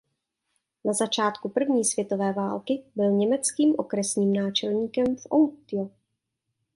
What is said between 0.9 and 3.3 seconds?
začátku první světové války byl